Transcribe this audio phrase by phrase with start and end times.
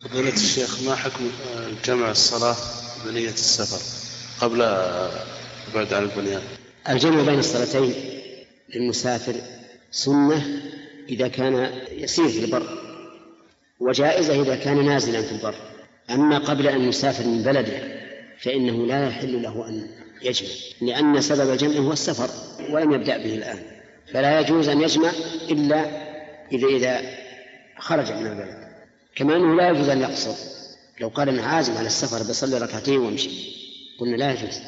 [0.00, 1.30] فضيلة الشيخ ما حكم
[1.84, 2.56] جمع الصلاة
[3.06, 3.80] بنية السفر
[4.40, 4.58] قبل
[5.74, 6.42] بعد عن البنيان؟
[6.88, 7.94] الجمع بين الصلاتين
[8.74, 9.34] للمسافر
[9.90, 10.62] سنة
[11.08, 12.78] إذا كان يسير في البر
[13.80, 15.54] وجائزة إذا كان نازلا في البر.
[16.10, 18.00] أما قبل أن يسافر من بلده
[18.40, 19.86] فإنه لا يحل له أن
[20.22, 20.48] يجمع
[20.80, 22.30] لأن سبب الجمع هو السفر
[22.70, 23.58] ولم يبدأ به الآن.
[24.12, 25.10] فلا يجوز أن يجمع
[25.50, 25.84] إلا
[26.52, 27.00] إذا إذا
[27.78, 28.69] خرج من البلد.
[29.14, 30.34] كما أنه لا يجوز أن يقصر.
[31.00, 33.30] لو قال أنا عازم على السفر بصلي ركعتين وامشي.
[34.00, 34.58] قلنا لا يجوز.